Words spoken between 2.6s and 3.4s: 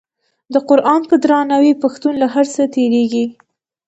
تیریږي.